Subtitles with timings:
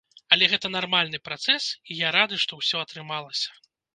[0.35, 3.49] Але гэта нармальны працэс, і я рады, што ўсё атрымалася.